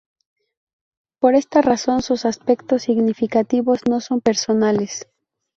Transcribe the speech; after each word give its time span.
Por 1.19 1.35
esta 1.35 1.61
razón 1.61 2.01
sus 2.01 2.25
aspectos 2.25 2.81
significativos 2.81 3.81
no 3.87 4.01
son 4.01 4.19
personales. 4.19 5.07